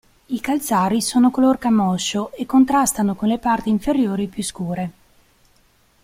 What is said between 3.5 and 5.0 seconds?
inferiori più scure.